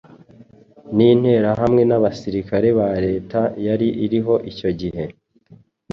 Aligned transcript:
nInterahamwe 0.95 1.81
n'abasirikare 1.85 2.67
ba 2.79 2.89
leta 3.05 3.39
yari 3.65 3.87
iriho 4.05 4.35
icyo 4.51 4.69
gihe. 4.79 5.03